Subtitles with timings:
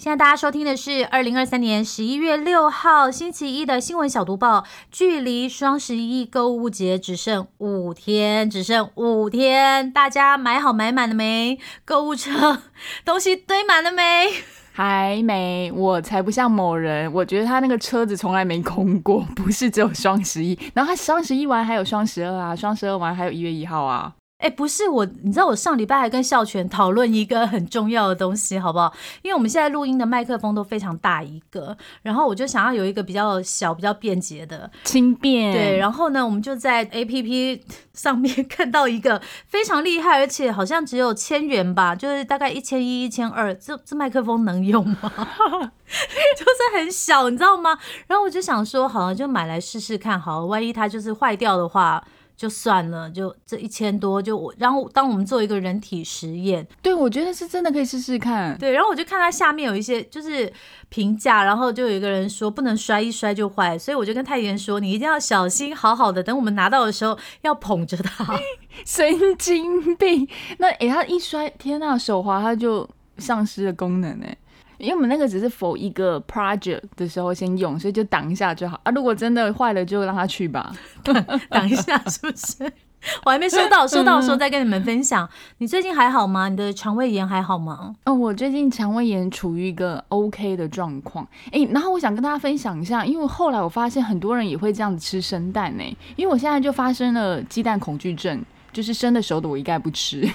[0.00, 4.64] 现在大家收听的是二零二三年十一月六号星期一的新闻小读报。
[4.90, 11.58] 距离双十一购物节只剩五天，只剩五天，大家买好买满了没？
[11.84, 12.62] 购物车
[13.04, 14.26] 东西堆满了没？
[14.72, 24.14] 还没，我才不像某人，我觉得他那个车子从来没空过，不是只有双十一，然后他双十一完还有双十二啊，双十二完还有一月一号啊。
[24.40, 28.90] 哎，不是我，你知道我上礼拜还跟孝全讨论一个很重要的东西，好不好？
[29.20, 35.52] 因为我们现在录音的麦克风都非常大一个，然后我就想要有一个比较小、比较便捷的、轻便。
[35.52, 44.96] 对，然后呢，我们就在 A P P 上面 看到一个非常厉害，而且好像只有千元吧，就是大概一千一、一千二，这这麦克风能用吗？
[45.90, 47.76] 就是很小，你知道吗？
[48.06, 52.02] 然后我就想说，好，就买来试试看，好，万一它就是坏掉的话。
[52.40, 58.56] 就算了，就这一千多，就我，然后当我们做一个人体实验，对我觉得是真的可以试试看。
[58.56, 60.50] 对，然后我就看它下面有一些就是
[60.88, 68.26] 评价，然后就有一个人说不能摔，一摔就坏，所以我就跟太妍说，你一定要小心，好好的，等我们拿到的时候要捧着它。
[68.86, 69.06] 神
[69.38, 70.26] 经病！
[70.56, 72.88] 那哎，他一摔，天呐，手滑他就
[73.18, 74.34] 丧失了功能哎。
[74.80, 78.90] 因为我们那个只是否一个 project 的时候先用，所以就挡一下就好啊。
[78.92, 80.72] 如果真的坏了，就让它去吧，
[81.50, 82.72] 挡一下是不是？
[83.24, 85.26] 我还没收到，收到的时候再跟你们分享。
[85.56, 86.50] 你最近还好吗？
[86.50, 87.96] 你的肠胃炎还好吗？
[88.04, 91.26] 哦，我最近肠胃炎处于一个 OK 的状况。
[91.50, 95.84] 哎，然后我想跟大家分享一下，因为后来我发现很多人也会这样子吃生蛋呢。
[96.16, 98.38] 因为我现在就发生了鸡蛋恐惧症。
[98.72, 100.28] 就是生的熟的我一概不吃，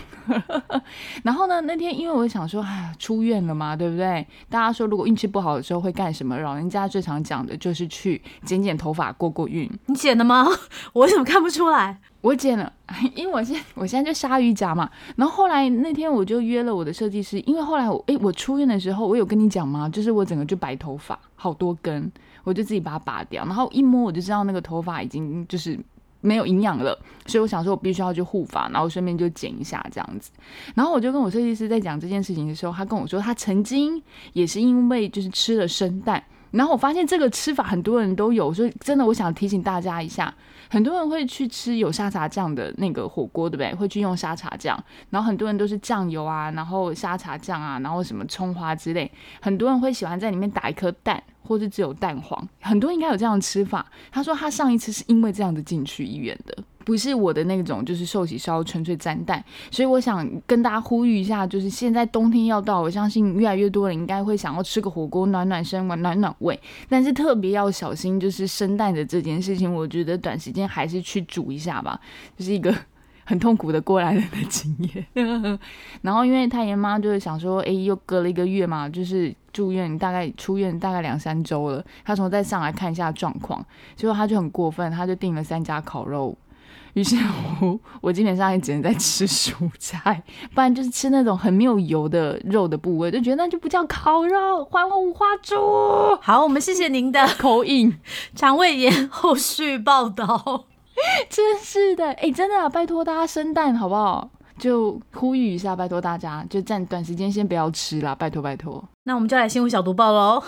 [1.23, 4.25] 然后呢，那天因为我想说，哎，出院了嘛，对不对？
[4.49, 6.37] 大家说如果运气不好的时候会干什么？
[6.37, 9.69] 老人家最常讲的就是去剪剪头发过过运。
[9.85, 10.45] 你剪了吗？
[10.93, 11.99] 我怎么看不出来？
[12.21, 12.71] 我剪了，
[13.15, 14.89] 因为我现我现在就鲨鱼夹嘛。
[15.15, 19.87] 然后后来那天我就约了我的设计师，因为后来我诶，我出院的时候我有跟你讲吗？
[19.87, 22.11] 就是我整个就白头发好多根，
[22.43, 25.79] 我就自己把它拔掉，然后一摸我就知道那个头发已经就是。
[26.21, 30.31] 没有营养了，所以我想说，我必须要去护发，然后顺便就剪一下这样子。
[30.73, 34.01] 然后我就跟我设计师在讲这件事情的时候，他跟我说，他曾经
[34.33, 40.33] 也是因为就是吃了生蛋，然后我发现这个吃法很多人都有，所以真的我想提醒大家一下，
[40.69, 43.73] 很多人会去吃有沙茶酱的那个火锅，对不对？
[43.75, 44.81] 会去用沙茶酱，
[45.11, 49.11] 然后很多人都是酱油啊，然后沙茶酱啊，然后什么葱花之类，
[49.41, 51.21] 很多人会喜欢在里面打一颗蛋。
[51.45, 53.85] 或是只有蛋黄，很多应该有这样吃法。
[54.11, 59.43] 他说他上一次是因为这样子进去医院的，不是我的那种，就是寿喜烧纯粹沾蛋。
[59.69, 71.99] 所以我想跟大家呼吁一下，就是现在冬天要到，我相信越来越多人应该会想要吃个火锅暖暖身、暖暖胃，但是特别要小心，就是生蛋的这件事情，我觉得短时间还是去煮一下吧，
[72.35, 72.75] 就是一个。
[73.25, 75.59] 很痛苦的过来人的经验，
[76.03, 83.65] 然后因为太爷妈就是想说，哎，又隔了一个月嘛，就是住院，大概出院大概两三周了，他从再上来看一下状况，
[83.95, 86.37] 结果他就很过分，他就订了三家烤肉，
[86.93, 87.17] 于是
[87.59, 90.21] 乎我基本上也只能在吃蔬菜，
[90.53, 95.55] 不然就是吃那种很没有油的肉的部位，就觉得那就不叫烤肉，还我五花猪。
[96.21, 97.97] 好，我们谢谢您的口音，
[98.35, 100.65] 肠胃炎后续报道。
[101.29, 104.29] 真是的，哎，真的啊，拜托大家生蛋好不好？
[104.57, 108.83] 就呼吁一下，拜托大家，就暂短时间先不要吃啦，拜托拜托。
[109.03, 110.41] 那我们就来新闻小读报喽。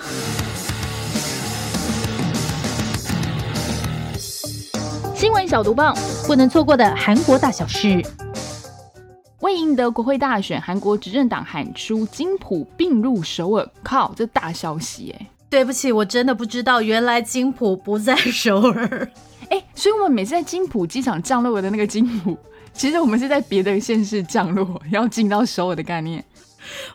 [5.14, 5.94] 新闻小读报，
[6.26, 8.02] 不能错过的韩国大小事。
[9.42, 15.28] 为赢得国会大选，韩国执政党喊出金浦并入首尔，靠，这大消息哎！
[15.50, 19.12] 对不起，我真的不知道，原来金浦不在首尔。
[19.50, 22.38] 哎，所以我们每次在金浦机场降落的那个金浦，
[22.74, 26.24] 其实我们是在别的县市降落，要进到首尔的概念。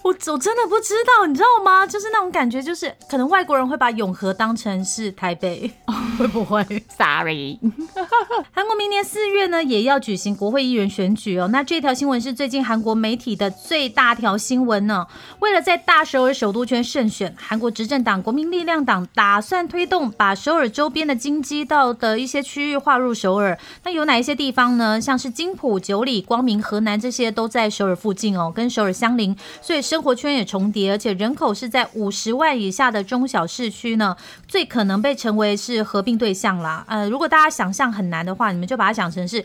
[0.02, 1.86] 我我真的不知道，你知道吗？
[1.86, 5.70] 就是那种感觉，就是可能外国人会把永和当成是台北，
[6.18, 6.64] 会不会
[6.96, 7.58] ？Sorry，
[8.52, 11.48] 韩国明年四月呢也要举行国会议员选举哦。
[11.48, 15.06] 那这条新闻是最近韩国媒体的最大条新闻呢。
[15.40, 23.58] 为了在大首尔首都圈胜选，韩国执政党国民力量党打算推动把首尔周边的京畿道的一些区域划入首尔。
[23.84, 25.00] 那有哪一些地方呢？
[25.00, 29.36] 像是金浦、九里、光明、河南这些都在首尔附近哦，跟首尔相邻。
[29.60, 34.14] 所以对生活圈也重叠，而且人口是在五十万以下的中小市区呢，
[34.46, 36.84] 最可能被成为是合并对象啦。
[36.86, 39.42] 呃，如果大家想象很难的话，你们就把它想成是。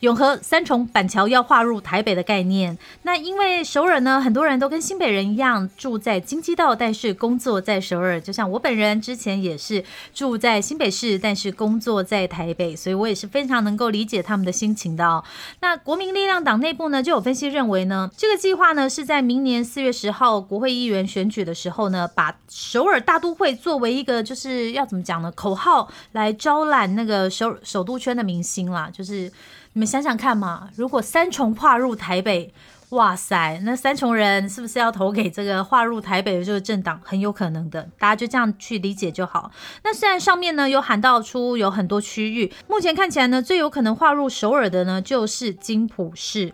[0.00, 8.18] 永和、三重、板桥要划入台北的概念，那因为首尔呢，很多人都跟新北人一样住在京畿道，但是工作在首尔。
[8.18, 15.22] 就像我本人之前也是住在新北市，但是工作在台北，所以我也是非常能够理解他们的心情的哦。
[15.60, 29.30] 那国民力量党内部呢，就有分析认为呢，这个计划呢是在明年四月十号国会议员选举的时候呢，把首尔大都会作为一个就是要怎么讲呢口号来招揽那个首首都圈的明星啦，就是。
[29.72, 32.52] 你们想想看嘛，如果三重划入台北，
[32.88, 37.00] 哇塞，那三重人是不是要投给这个划入台北的这个政党？
[37.04, 39.52] 很有可能的，大家就这样去理解就好。
[39.84, 46.52] 那虽然上面呢有喊到出有很多区域，目前看起来呢最有可能划入首尔的呢就是金浦市。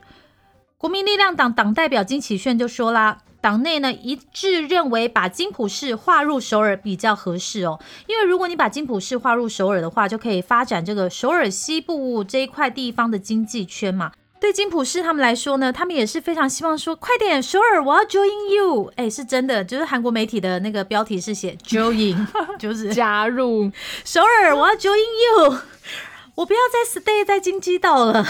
[0.77, 3.23] 国民力量党党代表金启炫就说啦。
[3.47, 7.79] 党内呢一致认为，把金浦市划入首尔比较合适哦。
[8.09, 14.11] 因为如果你把金浦市划入首尔的话，就可以发展这个首尔西部这一块地方的经济圈嘛。
[14.41, 18.93] 对金浦市他们来说呢，他们也是非常希望说，快点首尔，我要 join you。
[18.97, 22.17] 哎，是真的，就是韩国媒体的那个标题是写 join，
[22.59, 23.71] 就是 加入
[24.05, 25.57] 首尔，我要 join you。
[26.35, 28.27] 我不要再 stay 在金畿道了。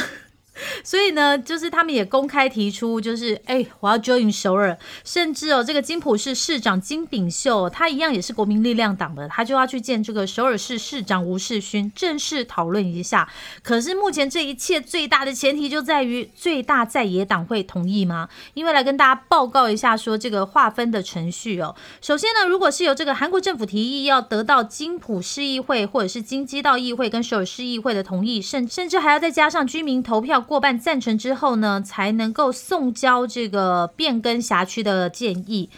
[0.82, 13.28] 所以呢，就是他们也公开提出，就是哎，我要 join 首尔，甚至哦，这个金浦市市长金炳秀，他一样也是国民力量党的，他就要去见这个首尔市市长吴世勋，正式讨论一下。
[13.62, 18.28] 可是目前这一切最大的前提就在于最大在野党会同意吗？
[18.54, 21.74] 因为来跟大家报告一下，说这个划分的程序哦。
[22.00, 30.45] 首先呢，如果是由这个韩国政府提议，要得到金浦市议会或者是京畿道议会跟首尔市议会的同意，甚甚至还要再加上居民投票。
[30.46, 35.68] 过半赞成之后呢，才能够送交这个变更辖区的建议。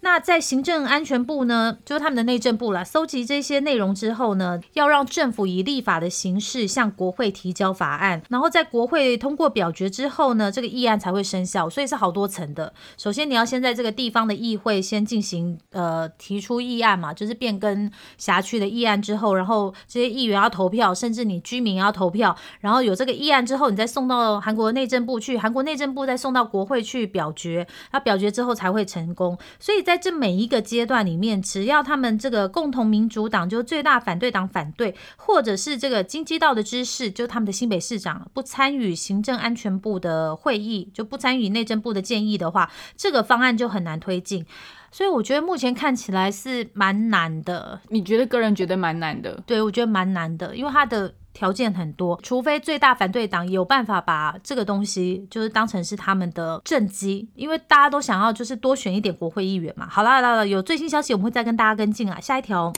[0.00, 11.68] 那在行政安全部呢，就是他们的内政部啦，搜集这些内容之后呢，要让政府以立法的形式向国会提交法案，然后在国会通过表决之后呢，这个议案才会生效。
[11.68, 12.72] 所以是好多层的。
[12.96, 29.36] 首先你要先在这个地方的议会先进行呃提出议案嘛，就是变更辖区的议案之后，然后这些议员要投票，甚至你居民要投票，然后有这个议案之后，你再送到韩国内政部去，韩国内政部再送到国会去表决，那表决之后才会成功。
[29.58, 44.44] 所以在这每一个阶段里面，只要他们这个共同民主党就最大反对党反对，或者是这个京基道的知识，就他们的新北市长不参与行政安全部的会议，就不参与内政部的建议的话，这个方案就很难推进。
[44.92, 47.80] 所以我觉得目前看起来是蛮难的。
[47.88, 49.42] 你觉得个人觉得蛮难的？
[49.46, 51.14] 对，我觉得蛮难的，因为他的。
[51.38, 59.86] 条件很多，除非最大反对党有办法把这个东西就是当成是他们的政绩，因为大家都想要就是多选一点国会议员嘛。
[59.88, 62.18] 好了好了，有最新消息我们会再跟大家跟进啊。
[62.20, 62.72] 下一条，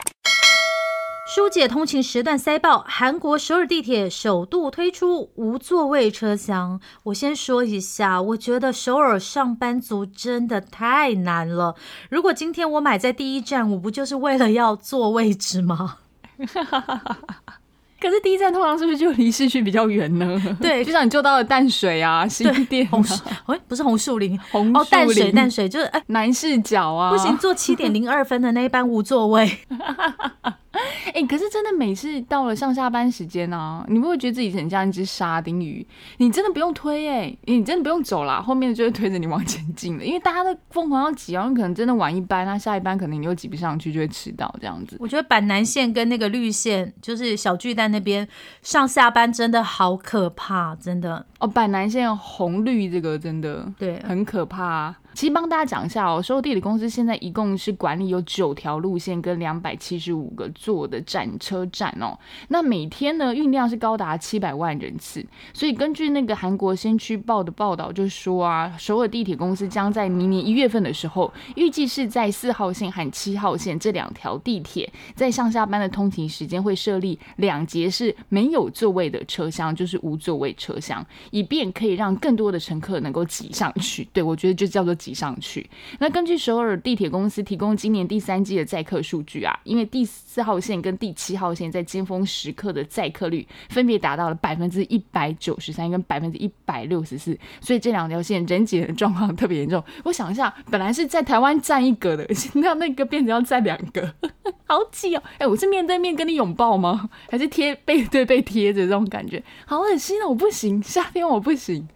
[1.34, 6.78] 疏解通勤时段塞爆，韩国首尔地铁首度推出无座位车厢。
[7.04, 11.74] 我先说一下，我觉得首尔上班族真的太难了。
[12.10, 15.96] 如果今天我买在第一站，我不就是为了要坐位置吗？
[18.00, 20.40] 可是第一站通常是不是就离市区比较远呢？
[20.60, 23.14] 对，就像你就到了淡水啊、 新店、红树，
[23.46, 29.58] 哎，不是红树林，红哦，淡水淡水就是哎，南市角啊，不行，坐七点零二分的那一班无座位。
[31.14, 35.86] 哎， 可是真的每次到了上下班时间呢，你不会觉得自己很像一只沙丁鱼？
[36.18, 44.96] 你真的不用推哎，你真的不用走啦，后面就会推着你往前进了，因为大家都疯狂要挤啊，你可能真的晚一班，那下一班可能你又挤不上去，就会迟到这样子。
[45.00, 48.26] 我觉得板南线跟那个绿线，就是小巨蛋那边
[48.62, 54.94] 上下班真的好可怕，真的哦，板南线红绿这个真的对很可怕。
[55.12, 62.16] 其实帮大家讲一下哦，首尔地理公司现在一共是管理有九条路线跟两百七十五个座的展车站哦。
[62.48, 84.08] 那每天呢运量是高达七百万人次，所以根据那个韩国先驱报的报道，就是说啊，首尔地铁公司将在明年一月份的时候，预计是在四号线和七号线这两条地铁，在上下班的通勤时间会设立两节是没有座位的车厢，就是无座位车厢，以便可以让更多的乘客能够挤上去。
[84.12, 84.96] 对我觉得就叫做。
[85.00, 85.68] 挤上去。
[85.98, 99.82] 那根据首尔地铁公司提供今年第三季的载客数据啊，因为第四号线跟第七号线在尖峰时刻的载客率分别达到了百分之一百九十三跟百分之一百六十四，所以这两条线人挤的状况特别严重。
[100.04, 104.14] 我想一下，本来是在台湾站一格的，现在那个变成要站两个，
[104.68, 105.22] 好挤哦！
[105.38, 107.08] 哎，我是面对面跟你拥抱吗？
[107.30, 109.42] 还是贴背对背贴着这种感觉？
[109.64, 110.28] 好恶心哦！
[110.28, 111.88] 我不行，夏天我不行。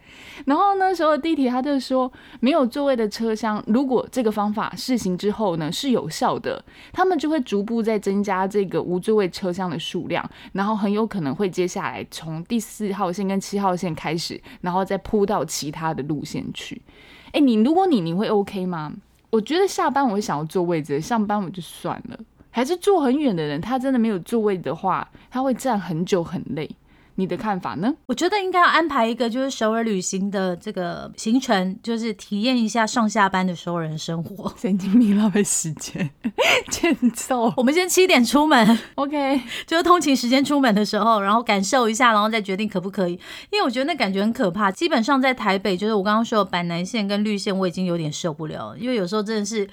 [0.47, 2.11] 然后那时候地铁他就说，
[2.41, 16.81] 没有座位的车厢，如果这个方法试行之后呢是有效的，他们就会逐步在增加这个无座位车厢的数量，然后很有可能会接下来从第四号线跟七号线开始，然后再铺到其他的路线去。
[17.33, 18.93] 哎，你如果你你会 OK 吗？
[19.31, 22.19] 我觉得下班我会想要坐位置，上班我就算了。
[22.51, 26.71] 还是坐很远的人，他真的没有座位的话，他会站很久很累。
[27.17, 27.95] 你的看法呢？
[28.07, 34.53] 我觉得应该要安排一个就是首尔旅行的这个行程，就是体验一下上下班的首尔人生活。
[34.59, 36.11] 神经病，浪费时间，
[36.71, 37.53] 欠揍。
[37.57, 43.13] 我们先七点出门，OK，就是通勤时间出门的时候，然后感受一下，然后再决定可不可以。
[43.51, 44.71] 因为我觉得那感觉很可怕。
[44.71, 49.69] 基本上在台北，就是我刚刚说的板南线跟绿线，我已经有点受不了，因为有时候真的是。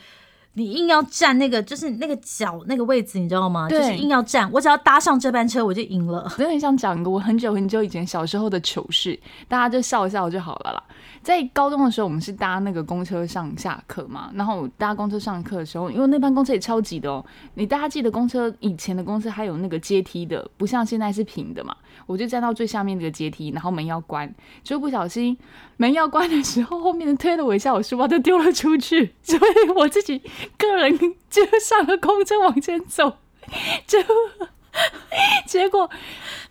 [0.54, 3.70] 你硬要站那个，就是那个脚那个位置，你知道吗？
[3.70, 6.28] 就是硬要站，我只要搭上这班车，我就赢了。
[6.38, 9.18] 真的很想讲一个我很久很久以前小时候的糗事，
[9.48, 10.84] 大家就笑一笑就好了啦。
[11.24, 17.24] 在高中的时候，我们是搭那个公车上下课嘛，然后搭公车上课的时候，因为那班公车也超级的哦。
[17.54, 21.76] 你大家记得公车以前的公车还有那个阶梯的，不像现在是平的嘛。
[22.06, 24.34] 我就站到最下面那个阶梯，然后门要关，
[24.64, 25.38] 就不小心
[25.78, 30.22] 门要关的时候，后面的推了我一下，我书包就丢了出去， 所以我自己。
[30.58, 30.98] 个人
[31.30, 33.18] 就上了公车往前走，
[33.88, 34.00] 就
[35.46, 35.90] 结果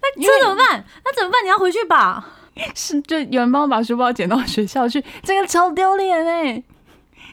[0.02, 0.85] 那这怎么办？
[1.04, 1.44] 那怎么办？
[1.44, 2.37] 你要回去吧？
[2.75, 6.62] 是，就有人帮我把书包捡到学校去，这个超丢脸哎！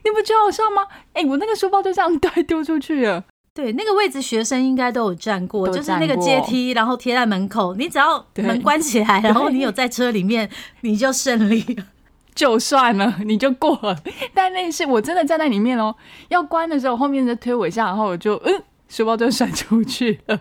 [0.04, 0.88] 你不觉得好笑吗？
[1.14, 3.24] 哎，我那个书包就这样丢丢出去了。
[3.58, 10.48] 对，那个位置学生应该都有站过，就是那个阶梯，然后贴在门口，你只要门关起来，然后你有在车里面，
[10.82, 11.84] 你就胜利了。
[12.36, 13.98] 就算了，你就过了。
[14.32, 15.96] 但那是我真的站在里面哦，
[16.28, 20.40] 要关的时候，后面就推我一下，然后我就嗯，书包就甩出去了。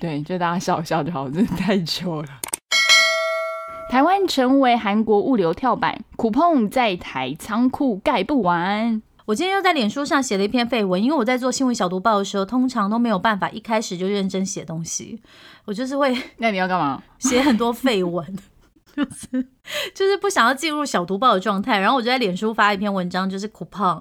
[0.00, 2.28] 对，就大家笑笑就好，真的太糗了。
[3.90, 9.02] 台湾成为韩国物流跳板，苦碰在台仓库盖不完。
[9.26, 15.22] 我今天又在脸书上写了一篇废文，因为我在做新闻小读报的时候，通常都没有办法一开始就认真写东西，
[15.64, 16.14] 我就是会。
[16.38, 17.02] 那你要干嘛？
[17.18, 18.36] 写很多废文。
[18.94, 19.46] 就是
[19.92, 24.00] 就是不想要进入小读报的状态，然后我就在脸书发一篇文章，就是 coupon，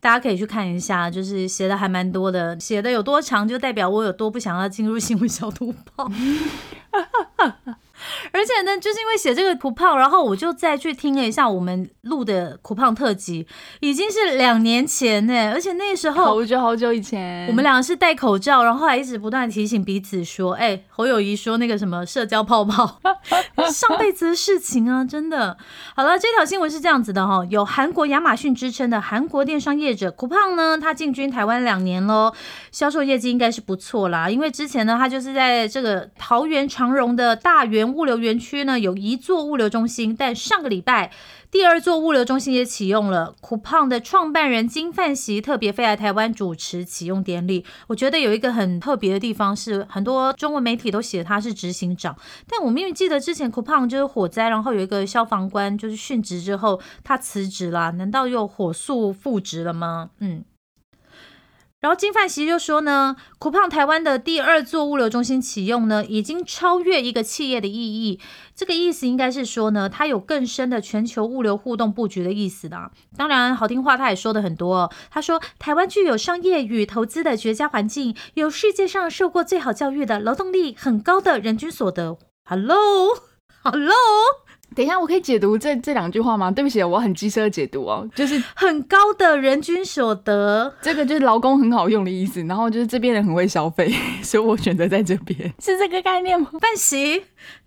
[0.00, 6.10] 大家可以去看一下，就是写的还蛮多的，写的有多长就代表我有多不想要进入新闻小读报。
[8.32, 13.46] 而且呢，就是因为写这个苦胖，然后我就再去听了一下我们录的苦胖特辑，
[13.80, 15.52] 已经是两年前呢。
[15.52, 23.00] 而且那时候好久好久以前，我们两个是戴口罩，然后还一直不断提醒彼此说：“哎，侯友谊说那个什么社交泡泡，
[23.70, 25.56] 上辈子的事情啊，真的。”
[25.96, 32.32] 好了，这条新闻是这样子的哈，有韩国亚马逊之称的韩国电商业者苦胖呢，他进军台湾两年喽，
[32.70, 38.14] 销售业绩应该是不错啦，因为之前呢，他就是在这个桃园长荣的大园物流。
[38.24, 41.12] 园区呢有一座物流中心，但上个礼拜
[41.50, 43.34] 第二座物流中心也启用了。
[43.40, 47.66] 酷胖的创办人金范熙特别飞来台湾主持启用典礼。
[47.88, 52.16] 我觉得有一个很特别的地方是，很多中文媒体都写他是执行长，
[52.48, 60.10] 但我明明记得之前酷胖就是火灾，然后有一个消防官就是殉职之后他辞职了，难道又火速复职了吗？
[60.20, 60.44] 嗯。
[61.84, 68.18] 然后金范熙就说呢，苦胖台湾的第二座物流中心启用呢，已经超越一个企业的意义。
[68.54, 72.90] 这个意思应该是说呢，它有更深的全球物流互动布局的意思的。
[73.18, 74.90] 当然，好听话他也说的很多。
[75.10, 82.16] 他说，台湾具有商业与投资的绝佳环境，有世界上受过最好教育的劳动力很高的人均所得。
[82.46, 83.94] Hello，Hello。
[84.74, 86.50] 等一下，我可以解读这这两句话吗？
[86.50, 92.42] 对不起，我很机车解读哦，就是 很高的人均所得，这个就是劳工很好用的意思。
[92.44, 96.50] 然后就是这边人很会消费， 所以我选择在这边，是这个概念吗？
[96.60, 97.24] 范喜，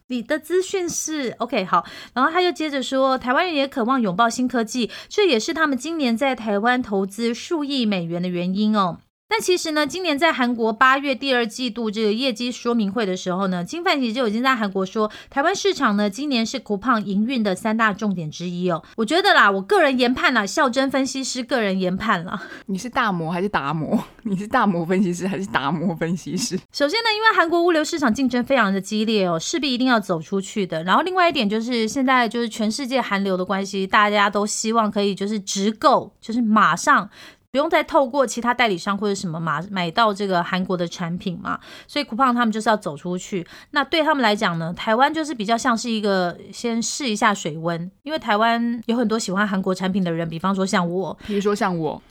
[0.07, 1.85] 你的资讯是 OK 好。
[2.13, 8.97] 然后他就接着说，台湾人也渴望拥抱新科技，这也是他们今年在台湾投资数亿美元的原因哦。
[9.29, 18.81] 那其实呢，今年在韩国八月第二季度这个业绩说明会的时候呢，金范其实就已经在韩国说，台湾市场呢今年是酷胖营运的三大重点之一哦。
[18.95, 24.01] 我觉得啦，我个人研判啦，孝真分析师个人研判啦，你是大模还是达摩？
[24.23, 26.57] 你是大模分析师还是达摩分析师？
[26.71, 30.83] 首先呢，因为韩国物流市场竞争非常的激烈哦，势必一定要走出去的。
[30.85, 37.09] 然后另外一点就是现在就是全世界韩流的关系，大家都希望可以就是直购，就是马上。
[37.51, 43.47] 不用再透过其他代理商或者什么买买到这个韩国的产品嘛，所以 Coupon 他们就是要走出去。
[43.71, 52.01] 那对他们来讲呢，台湾就是比较像是一个先试一下水温，因为台湾有很多喜欢韩国产品的人，比方说像我，比如说像我，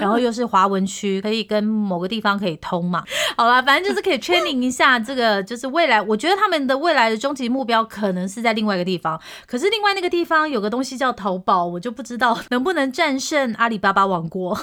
[0.00, 3.02] 然后又是华文区，可以跟某个地方可以通嘛。
[3.36, 9.20] 好了，反正就是可以 training 一下这个，就是未来，我觉得他们的未来的终极目标可能是在另外一个地方。
[9.46, 14.56] 可是另外那个地方有个东西叫淘宝，我就不知道能不能战胜阿里巴巴王国。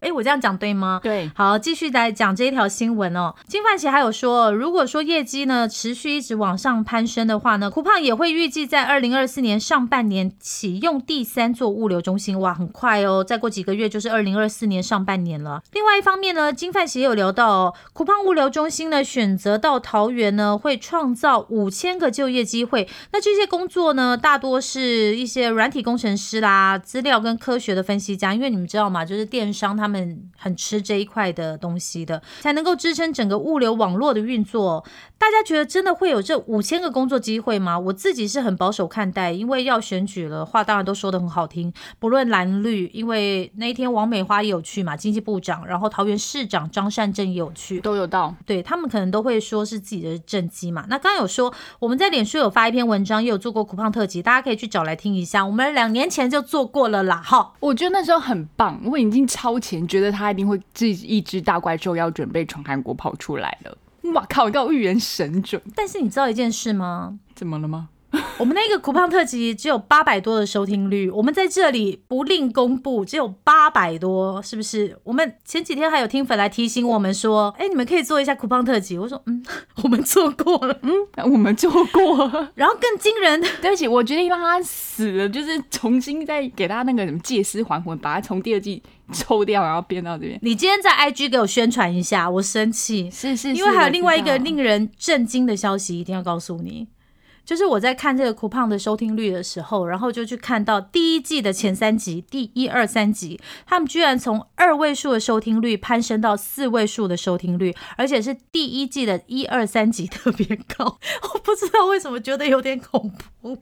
[0.00, 1.00] 哎，我这样讲对吗？
[1.02, 3.34] 对，好，继续来讲这一条新闻哦。
[3.48, 12.38] 金范奇还有说，如果说业绩呢持续一直往上攀升的话呢，酷胖也会预计在二零二四年上半年启用第三座物流中心。
[12.38, 15.62] 哇，很快哦，再过几个月就是二零二四年上半年了。
[15.72, 22.86] 另外一方面呢，金范奇也有聊到，哦，酷胖物流中心呢选择到桃园呢，会创造五千个就业机会。
[23.12, 29.85] 那这些工作呢，大多是一些软体工程师啦、资料跟科学的分析家，因为你们知道嘛，就是电商他。
[29.86, 34.84] 他们很吃这一块的东西的，才能够支撑整个物流网络的运作。
[35.16, 37.78] 大家觉得真的会有这五千个工作机会吗？
[37.78, 42.88] 我自己是很保守看待，因为要选举了，话当然都说的很好听，不论蓝绿。
[42.92, 48.34] 因为那一天王美花也有去嘛，经济部长，然后桃园市长张善政也有去，都有到。
[48.44, 50.84] 对他们可能都会说是自己的政绩嘛。
[50.88, 55.46] 那刚刚有说我们在脸书有发一篇文章，也有做过苦胖特辑，大家可以去找来听一下。
[55.46, 59.75] 我们两年前就做过了啦，哈，我觉得那时候很棒，我已经超前。
[59.88, 63.76] 觉得他一定会自己一只大怪兽要准备从韩国跑出来了。
[64.14, 64.46] 哇靠！
[64.46, 65.60] 你告预言神准。
[65.74, 67.18] 但是你知道一件事吗？
[67.34, 67.88] 怎么了吗？
[68.38, 74.96] 我们那个苦胖特辑只有八百多的收听率，我们在这里不另公布，只有八百多，是不是？
[75.04, 78.96] 我们前几天还有听粉来提醒我们说，哎，你们可以做一下苦胖特辑。
[78.96, 79.42] 我说，嗯，
[79.82, 80.92] 我们做过了，嗯，
[81.30, 82.16] 我们做过。
[82.54, 88.82] 然后更惊人，对不起，我决定让他死了，就是重新再给他那个什么借尸还魂，把他从第二季
[89.12, 90.38] 抽掉，然后编到这边。
[90.42, 96.86] 你今天在 IG 给我宣传一下，我生气，是是，因为还有另外一个令人震惊的消息，一定要告诉你。
[97.46, 110.98] 就是我在看这个酷胖的收听率的时候，然后就去看到第一季的前三集，第一二三集，他们居然从二位数的收听率攀升到四位数的收听率，而且是第一季的一二三集特别高，
[111.32, 113.10] 我不知道为什么觉得有点恐
[113.40, 113.56] 怖。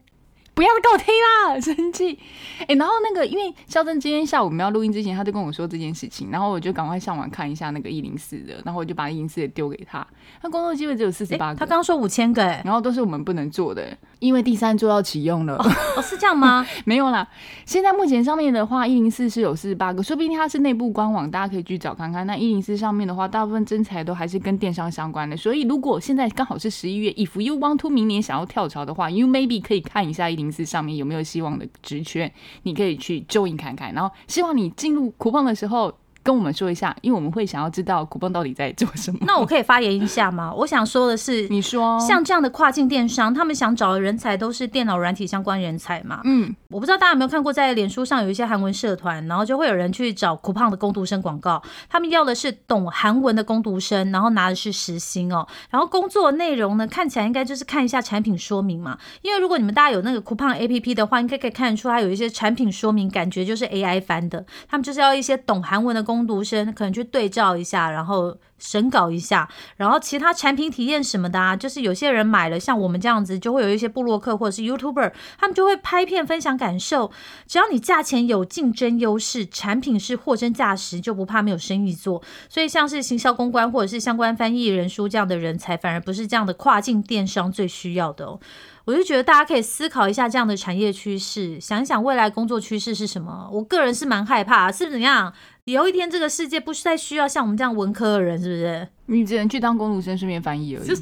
[0.55, 2.17] 不要再给我听啦， 生气！
[2.65, 10.07] 哎，然后那个，因为肖正今天下午我们要录音之前，他就跟我说这件事情，然后我就赶快上网看一下那个一零四的，然后我就把一零四也丢给他。
[10.41, 15.57] 他工作机会只有四十八个，他刚刚说五千个，哎，然后都是我们不能做的，因为第三座要启用了。
[15.57, 16.65] 哦，是这样吗？
[16.85, 17.27] 没有啦，
[17.65, 22.25] 现在目前上面的话，一零四是有四十八个，说不定它是内部官网，大家可以去找看看。
[22.25, 31.25] 那一零四上面的话，大部分真材都还是跟电商相关的，所以如果现在刚好是十一月，if you want to 明年想要跳槽的话，you maybe 可以看一下一零四上面有没有。
[31.25, 35.91] 希望的职缺，你可以去 join 看看，然后希望你进入苦棒的时候。
[36.25, 39.19] 跟我们说一下，因为我们会想要知道古邦到底在做什么。
[39.21, 40.51] 那我可以发言一下吗？
[40.57, 46.21] 我想说的是，你说像这样的跨境电商，他们想找的人才都是电脑软体相关人才嘛？
[46.23, 55.45] 嗯，我不知道大家有没有看过，在脸书上有一些韩文社团，然后就会有人去找酷胖的攻读生广告，他们要的是懂韩文的攻读生，然后拿的是时薪哦。
[55.69, 58.97] 然后工作内容呢，看起来应该就是看一下产品说明嘛。
[59.21, 64.43] 因为如果你们大家有那个酷胖 A P P 的话，应该可以看得出它有一些产品说明，感觉就是 A I 翻的。
[64.67, 66.95] 他们就是要一些懂韩文的攻读生，可能。
[66.95, 77.11] 去对照一下，然后审稿一下，然后其他产品体验什么的啊，就是有些人买了，像我们这样子，就会有一些布洛克或者是 YouTuber，他们就会拍片分享感受。
[77.45, 82.23] 只要你价钱有竞争优势，产品是货真价实，就不怕没有生意做。
[82.47, 88.39] 所以像是行销公关或者是相关翻译人书这样的人才，反而不是这样的跨境电商最需要的哦。
[88.85, 93.49] 我就觉得大家可以思考一下这样的产业趋势，想一想未来工作趋势是什么。
[93.51, 95.33] 我个人是蛮害怕，是怎样？
[95.65, 98.87] 有一天这个世界不再需要像我们这样文科的人，是不是？
[99.07, 100.87] 你只能去当公路生，顺便翻译而已。
[100.87, 101.01] 就是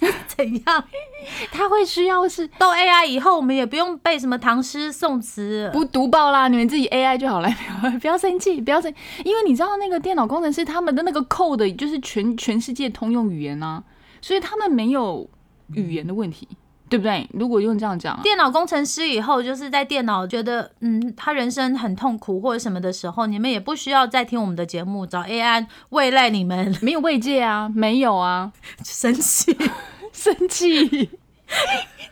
[0.26, 0.84] 怎样？
[1.52, 7.48] 他会需要是到 AI 以后，我们也不用背什么唐诗宋词，不读报啦，你们自己 AI 就好了。
[8.00, 8.92] 不要生气，不要生，
[9.24, 13.84] 因为你知道那个电脑工程师他们的那个 code 就是全全世界通用语言啊，
[14.22, 15.28] 所以他们没有
[15.74, 16.48] 语言的问题。
[16.92, 17.26] 对不对？
[17.32, 28.52] 如果用这样讲，电脑工程师以后就是在电脑觉得嗯，他人生很痛苦或者什么的时候，你们也不需要再听我们的节目，找 AI 慰赖你们， 没有慰藉啊，没有啊，
[28.84, 29.56] 生气，
[30.12, 31.08] 生气，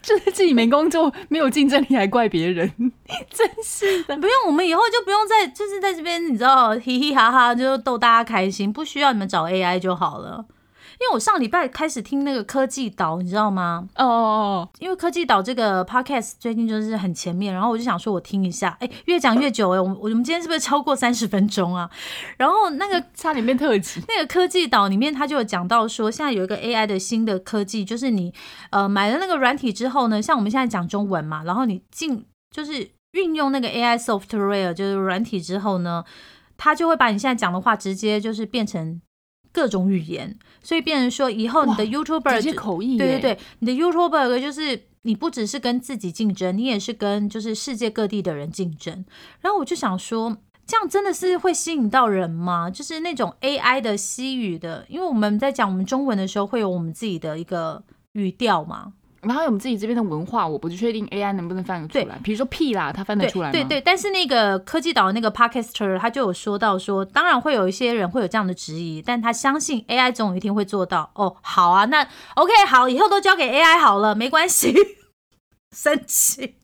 [0.00, 2.66] 就是自己没工作，没有竞争力，还怪别人，
[3.30, 4.16] 真是的。
[4.16, 10.46] 不用，我们以后就不用再就是在这边，你知道，嘻嘻哈哈就逗大家开心，不需要你们找 AI 就好了。
[11.00, 13.88] 因为我上礼拜开始听那个科技岛，你知道吗？
[13.96, 21.90] 哦哦哦，因为科技岛这个 podcast 最近就是很前面，然后我就想说我听一下，哎，越讲越久哎，我我们今天是不是超过三十分钟啊？
[22.36, 24.02] 然后那个差点变特辑。
[24.08, 28.34] 那个科技岛里面，他就有讲到说，现在有一个 AI 的新的科技，就是你
[28.68, 36.04] 呃买了那个软体之后呢，像我们现在讲中文嘛，然后你进就是运用那个 AI software 就是软体之后呢，
[36.58, 39.00] 它就会把你现在讲的话直接就是变成
[39.52, 49.04] 各种语言，所以变成说以后你的 YouTuber 直接口译耶，对对对，你的 YouTuber 就是你不只是跟自己竞争，你也是跟就是世界各地的人竞争。
[49.40, 50.36] 然后我就想说，
[50.66, 52.70] 这样真的是会吸引到人吗？
[52.70, 57.82] 就是那种 AI 的西语的，因为我们在讲我们中文的时候，会有我们自己的一个
[58.12, 58.92] 语调嘛。
[59.22, 62.18] 然后我们自己这边的文化，我不确定 AI 能不能翻得出来。
[62.24, 63.52] 比如说屁啦，它翻得出来吗？
[63.52, 71.10] 对对，但是那个科技岛那个 Podcaster 他就有说到说，当然会有一些人会有这样的质疑，但他相信 AI 总有一天会做到。
[71.14, 74.74] 哦，好啊，那 OK 好，以后都交给 AI 好了，没关系。
[75.76, 76.59] 生气。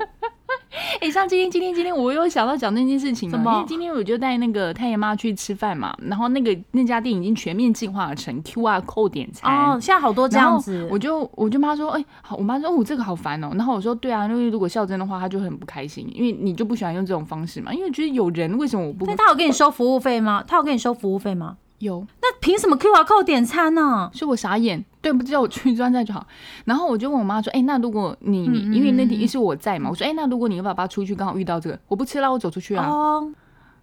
[1.00, 9.50] 哎、像今天今天今天我又想到讲那件事情了，因为今天我就带那个太爷妈去吃饭嘛，然后那个那家店已经全面进化成 QR code 点餐。
[9.50, 13.50] 哦，现在好多这样子，我就我就妈说，哎、好，我妈说，哦，这个好烦哦。
[13.54, 20.44] 然后我说，对啊，因为如果孝真的话，她就很不开心，因为你就不喜欢用这种方式嘛，因为觉得有人为什么我不但他有给你收服务费吗？
[20.46, 21.56] 他有给你收服务费吗？
[21.80, 22.06] 有？
[22.22, 24.10] 那凭什么 QR code 点餐呢？
[24.14, 26.26] 所以我傻眼，对不叫我去专站就好。
[26.64, 32.88] 然后我就问我妈说，哎、那如果你你嗯嗯因为那天一是我在嘛，我说，哎、那如果你跟爸爸出去刚好遇到这个，我不吃了，我走出去啊。
[32.88, 33.32] 哦，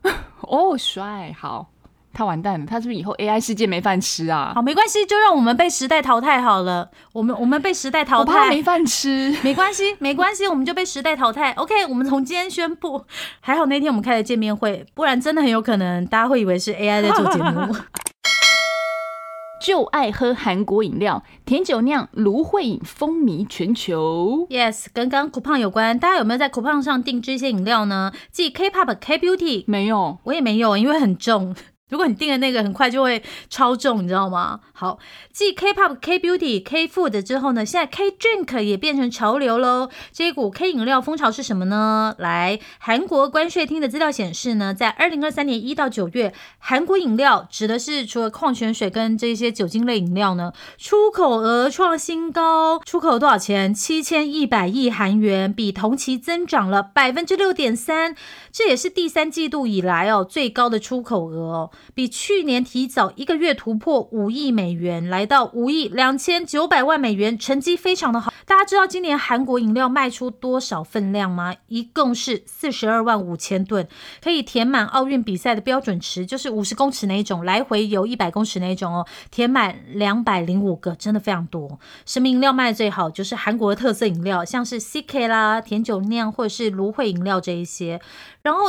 [0.42, 1.70] 哦，帅，好，
[2.18, 4.54] 他完蛋了，他是不是以后 AI 世界没饭吃啊？
[4.56, 6.90] 好，没关系，就让我们被时代淘汰好了。
[7.14, 9.38] 我们我们被时代淘我怕没，饭吃。
[9.46, 11.52] 没关系，没关系，我们就被时代淘汰。
[11.52, 13.06] OK，我们从今天宣布，
[13.40, 17.76] 还好那天我们开了见面会，不然真的很有可能大家会以为是 AI 在做节目。
[19.64, 24.48] 就爱喝韩国饮料，甜酒酿芦荟饮风靡全球。
[24.50, 28.12] yes，跟刚刚 coupon 有关，大家有没有在 coupon 上订这些饮料呢？
[28.32, 31.56] 即 K-pop、K Beauty 没有，我也没有，因为很重。
[31.90, 34.60] 如果你订了那个很快就会超重，你知道吗？
[34.74, 35.00] 好，
[35.32, 39.90] 继 K-pop、K Beauty、K Food 之后呢，现在 K Drink 也变成潮流喽。
[40.12, 42.14] 这一股 K 饮料风潮是什么呢？
[42.18, 53.74] 来，韩国关税厅的资料显示呢，在二零二三年一到九月，韩国饮料指的是除了矿泉水跟这些酒精类饮料呢，出口额创新高，出口多少钱？
[53.74, 58.16] 七千一百亿韩元，比同期增长了百分之六点三，
[58.58, 68.34] 这也是第三季度以来哦最高的出口额哦，比去年提早一个月突破五亿美元，来到五亿两千九百万美元，成绩非常的好。
[68.58, 71.54] 大家知道今年韩国饮料卖出多少分量吗？
[71.68, 73.88] 一共是四十二万五千吨，
[74.20, 81.80] 可以填满奥运比赛的标准池，就是五十公尺那一种，来回游一百公尺那一种哦，填满两百零五个，真的非常多。
[82.08, 83.12] 什么饮料卖的最好？
[83.12, 88.02] 就是韩国的特色饮料，像是 CK 啦、甜酒酿或者是芦荟饮料这一些。
[88.42, 88.62] 然后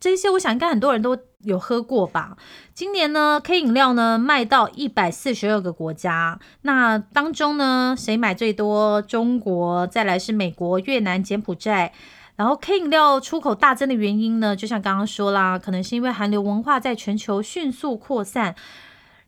[0.00, 2.36] 这些，我想应该很多人都有喝过吧。
[2.72, 9.00] 今年呢，K 饮料呢卖到一百四十二个国家，那当中呢，谁买最多？
[9.02, 11.92] 中国，再来是美国、越南、柬埔寨。
[12.36, 18.56] 然后 K 饮料出口大增的原因呢，就像刚刚说啦，可能是因为韩流文化在全球迅速扩散。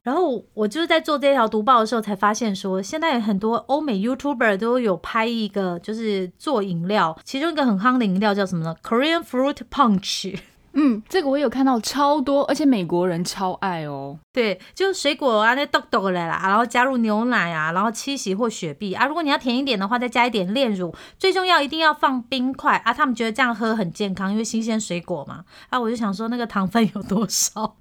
[0.03, 10.37] 然后我就是在做这条读报的时候，才发现说，现在很多欧美 YouTuber 都有拍一个，就是做饮料，其中一个很夯的饮料叫什么呢？Korean Fruit Punch。
[10.79, 14.19] 嗯，这个我有看到超多，而且美国人超爱哦。
[14.31, 19.07] 对，就是水果啊，那豆豆来啦，然后加入牛奶啊，然后七喜或雪碧啊。
[19.07, 20.95] 如果你要甜一点的话，再加一点炼乳。
[21.19, 25.45] 最重要一定要放冰块啊，他们觉得这样喝很健康，因为新鲜水果嘛。
[25.71, 27.77] 啊，我就想说那个糖分有多少？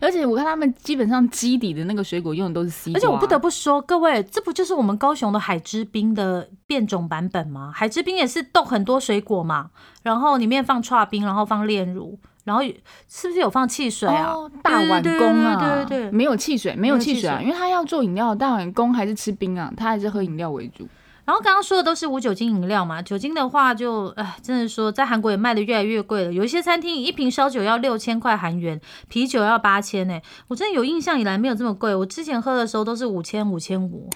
[0.00, 7.72] 而且我看他们基本上基底的那个水果用的都是西瓜，而且我不得不说，各位，这不就是我们高雄的海之冰的变种版本吗？
[7.74, 9.70] 海之冰也是冻很多水果嘛，
[10.02, 12.62] 然后里面放串冰，然后放炼乳，然后
[13.08, 14.32] 是不是有放汽水啊？
[14.32, 20.88] 哦，大碗公啊，对对对没有汽水，没有汽水啊，因为他要做饮料，大碗公还是吃冰啊，他还是喝饮料为主。
[21.30, 26.32] 然后刚刚说的都是无酒精饮料嘛，酒精的话就，哎，真的说在韩国也卖的越来越贵了。
[26.32, 30.20] 有一些餐厅一瓶烧酒要六千块韩元，啤酒要八千呢。
[30.48, 34.10] 我真的有印象以来没有这么贵，我之前喝的时候都是五千、五千五。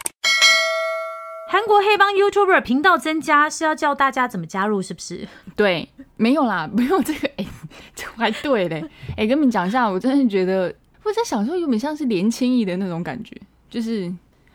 [1.53, 5.29] 韩国黑帮 YouTuber 频道增加是要教大家怎么加入，是不是？
[5.55, 7.46] 对，没有啦， 没有这个，哎、
[7.94, 8.85] 这还对嘞，
[9.16, 10.74] 哎、跟你们讲一下，我真的觉得
[11.05, 14.12] 我在想说，有点像是连千亿的那种感觉，就是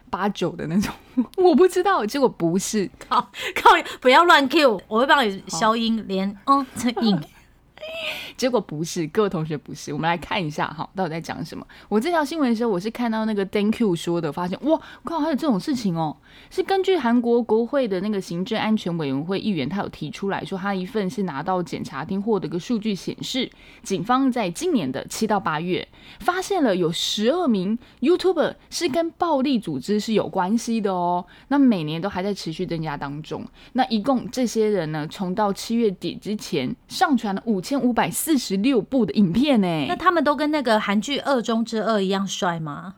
[0.10, 0.94] 八九的那种，
[1.38, 7.20] 我不知道，结果不是，靠靠，不要乱 Q，我会帮你消音，连嗯这音。
[8.40, 9.92] 结果不是，各位同学不是。
[9.92, 11.68] 我们来看一下哈，到底在讲什么。
[11.90, 16.16] 我这条新闻的时候，我是看到那个 Thank you 说的，发现哇，靠，还有这种事情哦。
[16.50, 23.52] 是根据韩国国会的那个行政安全委员会议员，他有提出来说，他一份是拿到检察厅获得个数据显示，
[23.84, 25.86] 警方在今年的七到八月，
[26.22, 31.26] 发现了有十二名 YouTuber 是跟暴力组织是有关系的哦。
[31.50, 33.46] 那每年都还在持续增加当中。
[33.74, 39.86] 那一共这些人呢，从到七月底之前上传了五千五百四十六部的影片呢。
[39.88, 42.96] 那他们都跟那个韩剧《二中之二》一样帅吗？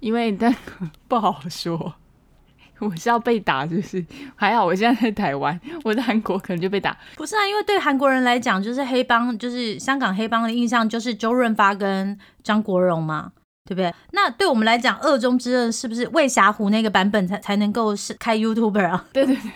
[0.00, 0.54] 因为但
[1.08, 1.94] 不好说，
[2.78, 4.04] 我是要被打，就是
[4.36, 6.96] 还好我现在在台湾，我在韩国可能就被打。
[7.16, 13.32] 不是啊，因为对韩国人来讲，就是黑帮，就是香港黑帮的印象就是周润发跟张国荣嘛，
[13.64, 13.92] 对不对？
[14.12, 19.04] 那对我们来讲，《二中之二》是不是魏霞湖那个版本才才能够是开 YouTuber 啊？
[19.12, 19.50] 对对对。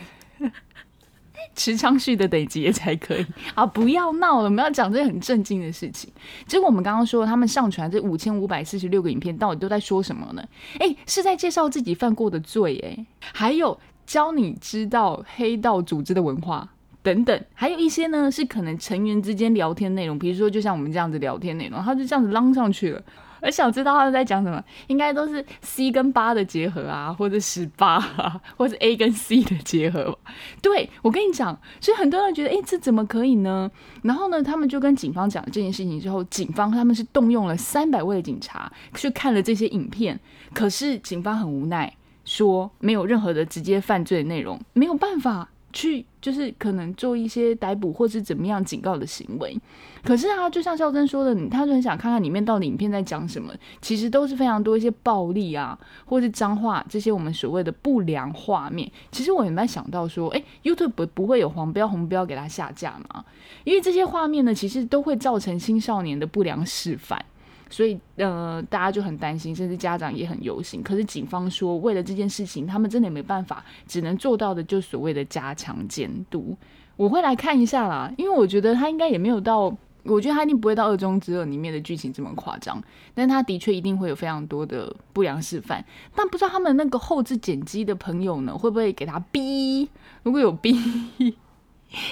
[1.54, 3.66] 持昌旭的等级也才可以 啊！
[3.66, 6.10] 不要闹了，我们要讲这些很震惊的事情。
[6.46, 10.42] 结果我们刚刚说，他们上传这五千五百四十六个影片，到底都在说什么呢？
[10.78, 16.68] 哎，是在介绍自己犯过的罪，哎，还有教你知道黑道组织的文化
[17.02, 23.02] 等等，还有一些呢是可能成员之间聊天内容，比如说就像我们这样子聊天内容，他就这样子浪上去了。
[23.42, 30.16] 我想知道他们在讲什么，应该都是 C 跟八的结合啊，或者十八啊，或者 A 跟 C 的结合。
[30.62, 33.70] 对我跟你讲，所以很多人觉得，哎，这怎么可以呢？
[34.02, 40.18] 然后呢，他们就跟警方讲这件事情之后，警方他们是动用了三百位警察去看了这些影片，
[40.54, 41.92] 可是警方很无奈，
[42.24, 45.48] 说没有任何的直接犯罪内容，没有办法。
[45.72, 49.56] 去就是可能做一些逮捕或是怎么样警告的行为，
[50.04, 53.52] 可是啊，就像孝珍说的，他就很想看看里面到底影片在讲什么。
[53.80, 58.90] 其实都是非常多一些暴力啊，或是脏话这些我们所谓的不良画面。
[59.10, 63.24] 其实我也在想到说，哎，YouTube 不会有黄标红标给他下架吗？
[63.64, 67.24] 因为这些画面呢，其实都会造成青少年的不良示范。
[67.72, 70.82] 所以，呃，大家就很担心，甚至家长也很忧心。
[70.82, 76.54] 可是警方说，为了这件事情，他们真的没办法，只能做到的就所谓的加强监督。
[76.96, 82.80] 我会来看一下啦，因为我觉得他应该也没有到，我觉得他一定不会到二中之二里面的剧情这么夸张。
[83.14, 85.82] 但他的确一定会有非常多的不良示范。
[86.14, 89.88] 但不知道他们那个后置剪辑的朋友呢，会不会给他逼？
[90.22, 90.76] 如果有逼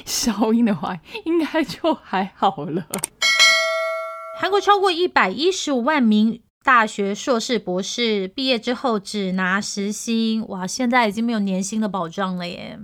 [0.07, 2.87] 消音的话，应该就还好了。
[4.41, 12.81] 韩国超过一百一十五万名大学硕士、博士毕业之后只拿时薪，哇，现在已经没有年薪的保障了耶。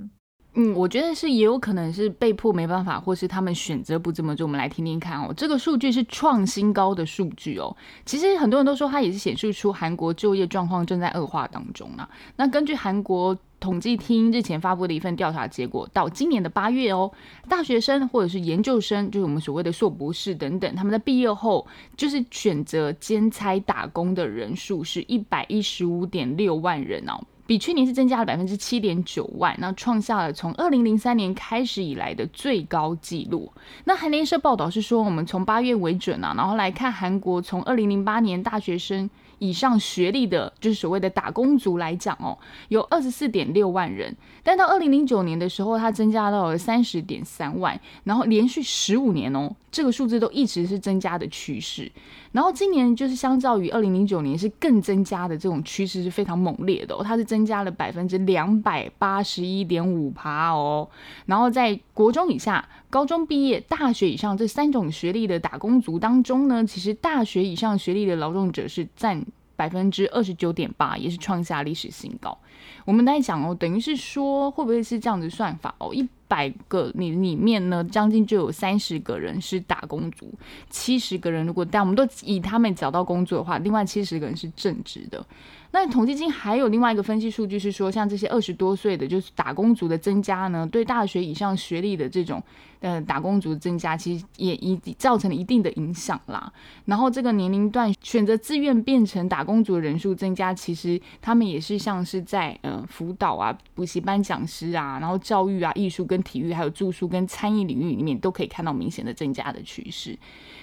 [0.53, 4.47] 嗯，我觉得是也有可能是被迫没办法，或是他们选择不这么做。
[4.47, 7.75] 我们来听听看哦，这个数据是创新高的数据哦。
[8.05, 12.07] 其实很多人都说它也是显示出韩国就业状况正在恶化当中啊。
[12.37, 13.35] 那根据韩国。
[13.59, 17.11] 统计厅日前发布的一份调查结果，到今年的八月哦，
[17.49, 21.66] 大学生或者是研究生，就是我们所谓的硕博士等等，他们在毕业后
[21.97, 33.51] 就是选择兼差打工的人数是一百一十五点六万人哦，比去年是增加了百分之七点九万，那创下了从二零零三年开始以来的最高纪录。
[33.85, 39.09] 那韩联社报道是说，我们从八月为准啊，然后来看韩国从二零零八年大学生。
[39.38, 42.37] 以上学历的，就是所谓的打工族来讲哦，
[42.68, 51.90] 有二十四点六万人，但到二零零九年的时候，它增加到了三十点三万，然后连续十五年哦，这个数字都一直是增加的趋势。
[52.37, 60.87] 然后今年就是相较于二零零九年是更增加的这种趋势是非常猛烈的，它是增加了百分之两百八十一点五趴哦。
[61.25, 69.25] 然后在国中以下、高中毕业、大学以上这三种学历的打工族当中呢，其实大学以上学历的劳动者是占
[69.57, 72.37] 百分之二十九点八，也是创下历史新高。
[72.85, 75.94] 我们在讲哦，等于是说会不会是这样子算法哦？
[75.94, 80.33] 一百个你里面呢，将近就有三十个人是打工族，
[80.69, 85.25] 七十个人如果但我们都以他们找到工作的话，另外七十个人是正职的。
[85.72, 92.42] 那统计金还有另外一个分析数据是说，像这些二十多岁的就是打工族的增加呢，对大学以上学历的这种
[92.81, 96.50] 呃打工族增加，其实也一造成了一定的影响啦。
[96.87, 110.16] 然后这个年龄段选择自愿变成打工族的人数增加，其实他们也是像是在呃辅导啊、补习班讲师啊，然后教育啊、艺术跟体育，还有住宿跟餐饮领域里面都可以看到明显的增加的趋势。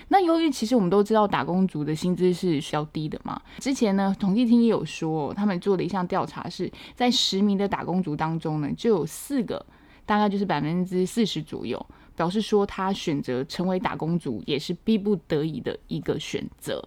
[0.09, 9.65] 那由于其实我们都知道打工族的薪资是需要低的嘛，之前呢统计厅也有说，他们做了一项调查，是在十名的打工族当中呢，就有四个，
[10.05, 11.83] 大概就是百分之四十左右，
[12.15, 16.83] 表示说他选择成为打工族也是逼不得已的一个选择。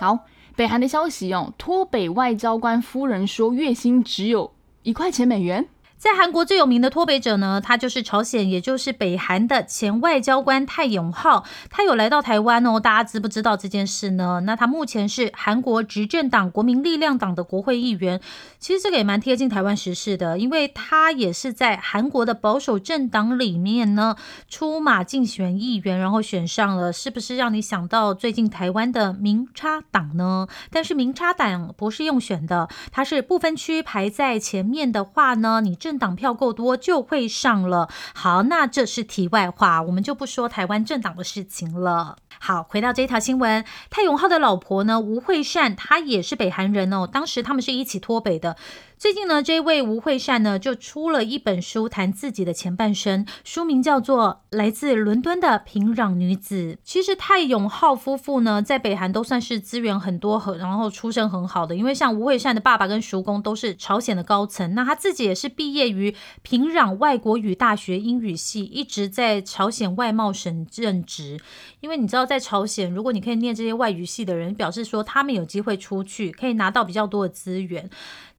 [0.00, 0.18] 好，
[0.56, 5.68] 北韩的消息哦，脱北外交官夫人说月薪只有一块钱美元。
[6.00, 11.44] 在韩国最有名的脱北者呢，他就是朝鲜，也就是北韩的前外交官泰永浩。
[11.68, 14.40] 他有来到台湾哦，大家知不知道这件事呢？
[14.46, 18.18] 那他目前是韩国执政党国民力量党的国会议员。
[18.58, 24.16] 其实这个也蛮贴近台湾时事的，因为他也是在韩国的保守政党里面呢
[24.48, 26.90] 出马竞选议员，然后选上了。
[26.90, 30.48] 是不是让你想到最近台湾的民差党呢？
[30.70, 35.89] 但是民差党不是用选的，它是不分区排在前面的话呢，你这。
[35.90, 37.88] 政党票够多就会上了。
[38.14, 42.16] 好，那这是题外话，我们就不说台湾政党的事情了。
[42.38, 47.08] 好，回到这一条新闻，泰永浩的老婆呢，吴惠善，她也是北韩人哦。
[47.12, 48.56] 当时他们是一起脱北的。
[49.00, 56.74] 最近呢，这位吴慧善呢就出了一本书，谈自己的前半生，书名叫做《来自伦敦的平壤女子》。
[56.84, 61.74] 其实泰永浩夫妇呢，在北韩都算是资源很多，很然后出身很好的。
[61.74, 71.40] 因为像吴慧善的爸爸跟叔公都是朝鲜的高层，那他自己也是毕业于平壤外国语大学英语系，一直在朝鲜外贸省任职。
[71.80, 77.88] 因为你知道，在朝鲜，如果你可以念这些外语系的人，表示说他们有机会出去，可以拿到比较多的资源。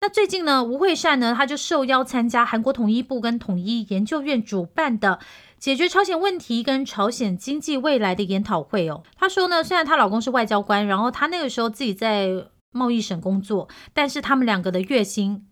[0.04, 5.20] 那最近呢，吴惠善呢，她就受邀参加韩国统一部跟统一研究院主办的
[5.60, 9.04] 解决朝鲜问题跟朝鲜经济未来的研讨会哦。
[9.16, 15.46] 她说呢，虽然她老公是外交官，然后她那个时候自己在贸易省工作，但是他们两个的月薪。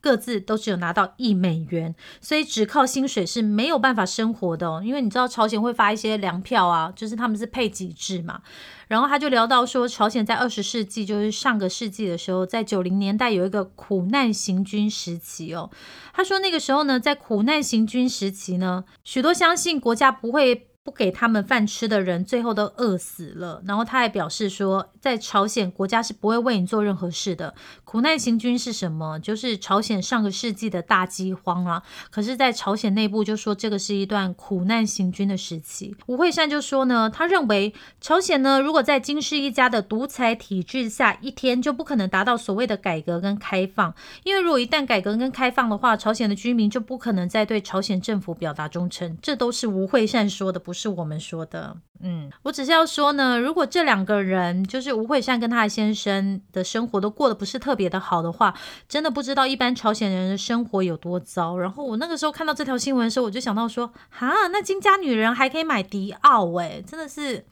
[0.00, 4.82] 各自都只有拿到一美元，所以只靠薪水是没有办法生活的哦。
[4.84, 8.40] 因为你知道朝鲜会发一些粮票啊，就是他们是配给制嘛。
[8.86, 15.70] 然后他就聊到说，朝鲜在二十世纪，就是上个世纪的时候，在九零年代有一个苦难行军时期哦。
[16.14, 20.67] 他说那个时候呢，在苦难行军时期呢，许多相信国家不会。
[20.88, 23.62] 不给他们饭吃的人，最后都饿死了。
[23.66, 27.54] 然后他还表示说，在朝鲜国家是不会为你做任何事的。
[27.84, 29.18] 苦难行军是什么？
[29.18, 31.82] 就是朝鲜上个世纪的大饥荒啊。
[32.10, 35.94] 可是，在朝鲜内部就说这个是一段苦难行军的时期。
[36.06, 43.94] 吴慧善就说呢，他认为朝鲜呢，如果在金氏一家的独裁体制下，一天就不可能达到所谓的改革跟开放。
[44.24, 49.18] 因为如果一旦改革跟开放的话，朝鲜的居民就不可能再对朝鲜政府表达忠诚。
[49.20, 50.77] 这都是吴慧善说的，不是。
[50.78, 58.54] 是我们说的，嗯，我只是要说呢，如果这两个人就是吴慧善跟他的先生的生活都过得不是特别的好的话，
[58.88, 61.58] 真的不知道一般朝鲜人的生活有多糟。
[61.58, 67.44] 然后我那个时候看到这条新闻的时候，我就想到说，哈，那金家女人还可以买迪奥，哎，真的是。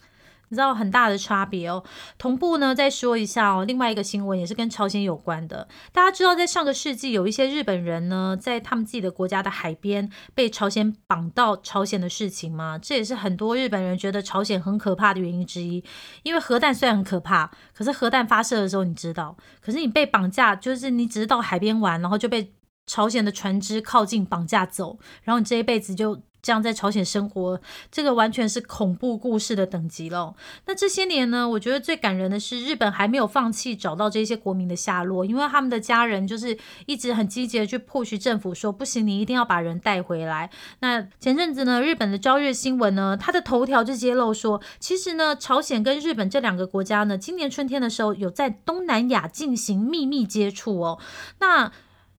[0.49, 1.83] 你知道很大的差别哦。
[2.19, 5.69] 同步呢，再说一下哦，另外一个新闻也是跟朝鲜有关的。
[5.93, 12.79] 大家知道，在上个世纪有一些日本人呢，在他们自己的国家的海边被朝鲜绑到朝鲜的事情吗？
[12.81, 15.83] 这也是很多日本人觉得朝鲜很可怕的原因之一。
[16.23, 22.53] 因为核弹虽然很可怕，可是核弹发射的时候你知道，可是你被绑架，就是你只是到海边玩，然后就被
[22.87, 26.23] 朝鲜的船只靠近绑架走，然后你这一辈子就。
[26.43, 30.35] 这样在朝鲜生活，这个完全是恐怖故事的等级了。
[30.67, 40.51] 那这些年呢，我觉得最感人的是日本还没有放弃找到这些国民的下落，因为他们的家人就是一直很积极的去迫使政府说，不行，你一定要把人带回来。
[40.81, 50.99] 那前阵子呢，日本的朝日新闻呢，它的头条就揭露说，其实呢，朝鲜跟日本这两个国家呢，今年春天的时候有在东南亚进行秘密接触哦。
[51.41, 51.73] 那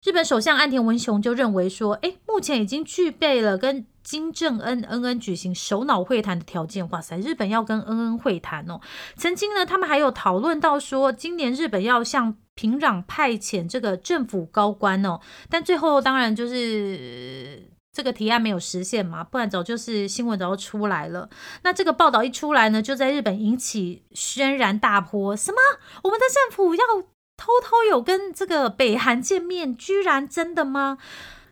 [0.07, 8.79] 日本首相岸田文雄就认为说，哎，目前已经具备了跟金正恩恩恩举行首脑会谈的条件，哇塞，日本要跟恩恩会谈哦。
[9.17, 15.19] 曾经呢，他们还有讨论到说，今年日本要向平壤派遣这个政府高官哦。
[15.51, 21.29] 但最后当然就是这个提案没有实现嘛，不然早就是新闻早就出来了。
[21.65, 25.37] 那这个报道一出来呢，就在日本引起轩然大波。
[25.37, 25.59] 什么？
[26.05, 26.85] 我们的政府要
[27.37, 29.77] 偷偷有跟这个北韩见面？
[29.77, 30.99] 居然真的吗？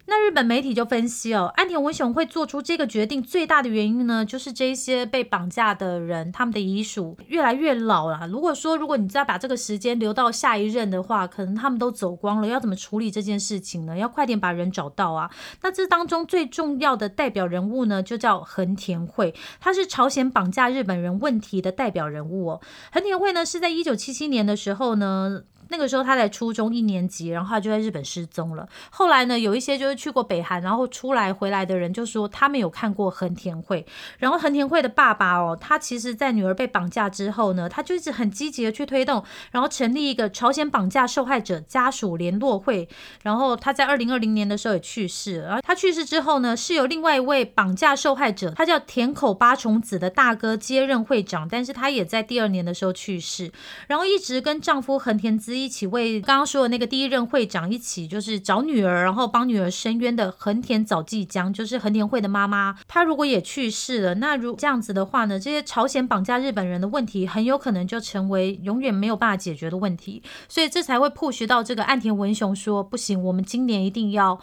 [0.07, 8.29] 那日本媒体就分析哦，安田文雄会做出这个决定最大的原因呢，就是这些被绑架的人，他们的遗属越来越老了。
[8.29, 13.97] 如果说如果你再把这个时间留到下一任的话，可能他们都走光了，要怎么处理这件事情呢？
[13.97, 15.31] 要快点把人找到啊！
[15.63, 22.61] 那这当中最重要的代表人物呢，就叫横田惠，他是朝鲜绑架日本人问题的代表人物哦。
[22.93, 25.45] 横田惠呢，是在一九七七年的时候呢。
[25.75, 28.69] 那个时候他在初中一年级，然后他就在日本失踪了。
[28.91, 33.85] 后来呢，有一些就是去过北韩，然后出来回来的人就说他们有看过横田惠。
[34.19, 42.89] 然后横田惠的爸爸哦，他其实在女儿被绑架之后呢，他就一直很积极的去推动，然后成立一个朝鲜绑架受害者家属联络会。
[43.25, 45.49] 然后他在二零二零年的时候也去世了。
[45.49, 53.51] 然后他去世之后呢，是由另外一位绑架受害者，他叫田口八重子的大哥接任会长，但是他也在第二年的时候去世。
[53.89, 55.64] 然后一直跟丈夫横田之一。
[55.65, 74.41] 一起为刚刚说的那个第一任会长一起就是找女儿，然后帮女儿申冤的横田早纪江，就是横田惠的妈妈，她如果也去世了，那如这样子的话呢，这些朝鲜绑架日本人的问题很有可能就成为永远没有办法解决的问题，所以这才会 push 到这个岸田文雄说不行，我们今年一定要。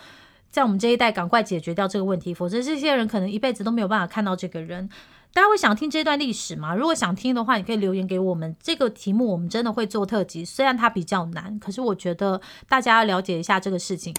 [0.49, 4.89] 在我们这一代赶快解决掉这个问题，否则这些人可能一辈子都没有办法看到这个人。
[5.33, 6.75] 大家会想听这段历史吗？
[6.75, 8.53] 如果想听的话，你可以留言给我们。
[8.61, 14.13] 这个题目我们真的会做特辑，虽然它比较难，可是我觉得大家要了解一下这个事情。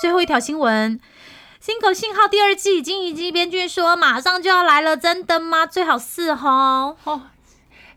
[0.00, 0.98] 最后一条新闻，
[1.60, 5.66] 《新狗信号》第二季金已经编剧说马上就要来了，真的吗？
[5.66, 6.96] 最好是哦。
[7.04, 7.20] 哦，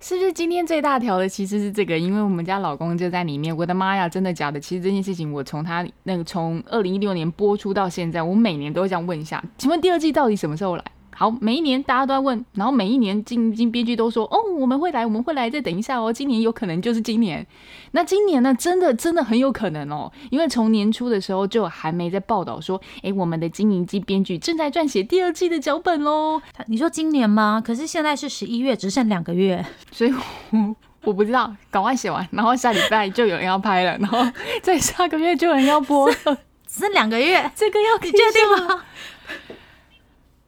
[0.01, 1.97] 是不是今天最大条的其实是这个？
[1.97, 3.55] 因为我们家老公就在里面。
[3.55, 4.59] 我的妈呀，真的假的？
[4.59, 10.83] 其实这件事情，我从他那个从二零一六年播出到现在，我每年都会这样问一下：请问第二季到底什么时候来？
[11.19, 17.43] 好，每一年大家都在问，然后每一年金金编剧都说：“哦，我们会来，我们会来，再等一下哦，今年有可能就是今年。”
[17.93, 26.39] 那今年呢，真的真的很有可能哦，因为从年初的时候就还没在报道说：“哎，我们的金银姬编剧正在撰写第二季的脚本喽。”
[26.69, 27.59] 你说今年吗？
[27.65, 30.13] 可是现在是十一月，只剩两个月，所以
[30.51, 34.19] 我我不知道，赶快写完，然后下礼拜就有人要拍了，然后
[34.61, 36.15] 在下个月就有人要播了，
[36.67, 38.83] 只剩两个月，这个要你确定吗？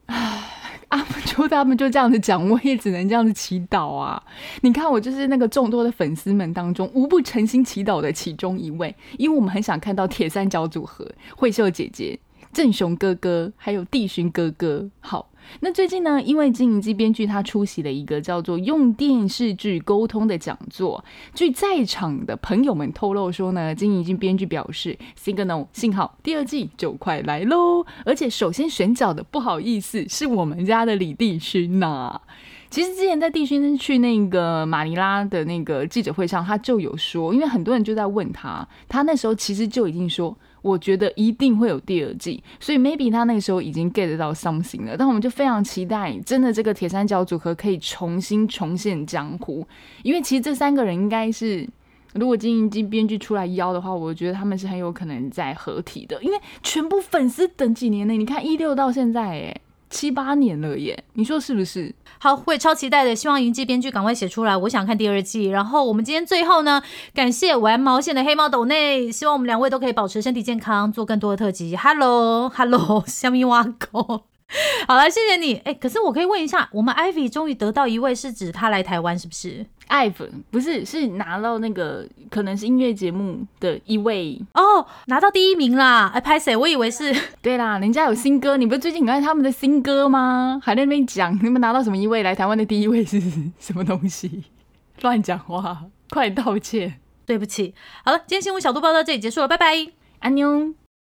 [0.98, 4.22] 啊，就他们就这样子讲，我也只能这样子祈祷啊！
[4.62, 12.20] 你看，我就是那个众多的粉丝们当中无不诚心祈祷的其中一位，因为我们很想看到铁三角组合，惠秀姐姐、
[12.52, 14.90] 正雄哥哥还有帝勋哥哥。
[15.00, 15.29] 好。
[15.62, 32.22] 那最近呢，因为金银姬编剧他出席了一个叫做“用电视剧沟通”的讲座，据在场的朋友们透露说呢，金银姬编剧表示，Signal 信号第二季就快来喽，而且首先选角的不好意思是我们家的李帝勋呐。
[32.70, 40.38] 其实之前在帝勋去那个马尼拉的那个记者会上，他就有说，因为很多人就在问他，他那时候其实就已经说。
[40.62, 44.98] 我觉得一定会有第二季，所以 maybe 他那个时候已经 get 到 something 了。
[44.98, 49.66] 但我们就非常期待，真的这个铁三角组合可以重新重现江湖。
[50.04, 51.68] 因为其实这三个人应该是，
[52.14, 56.22] 如果金银金编剧出来邀的话，我觉得他们是很有可能在合体的。
[56.24, 58.14] 因为全部粉丝等几年呢？
[58.14, 59.62] 你看一六到现在，哎。
[59.90, 61.94] 七八年了耶，你说是不是？
[62.20, 65.46] 好，会超期待的，希望银记编剧赶快写出来，我想看第二季。
[65.46, 66.82] 然后我们今天最后呢，
[67.14, 71.76] 感谢玩毛线的黑猫斗内，希望我们两位都可以保持身体健康，做更多的特辑。
[71.76, 74.26] Hello，Hello，虾米挖狗。
[74.88, 75.56] 好了，谢谢你。
[75.64, 79.66] 哎，可是我可以问一下，我们 Ivy 终于得到一位，是指他来台湾是不是？
[79.88, 86.12] 艾粉不是，是拿到那个可能是音乐节目的一位哦，拿到第一名啦！
[86.14, 86.56] 哎，拍谁？
[86.56, 90.60] 我以为是 对啦，人家有新歌，你不是最近很爱他们的新歌吗？
[90.64, 93.20] 还在那边讲你们拿到什么一位来台湾的第一位是
[93.60, 94.44] 什么东西？
[95.02, 97.74] 乱讲话，快道歉，对不起。
[98.06, 99.88] 好了，今天新闻小度报到这里结束了，拜拜，
[100.20, 100.74] 安妞。